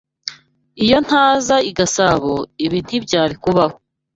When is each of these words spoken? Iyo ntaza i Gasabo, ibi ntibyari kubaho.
Iyo 0.83 0.97
ntaza 1.05 1.55
i 1.69 1.71
Gasabo, 1.77 2.33
ibi 2.65 2.79
ntibyari 2.85 3.35
kubaho. 3.43 3.75